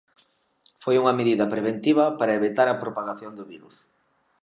[0.83, 3.75] Foi unha medida preventiva para evitar a propagación do virus.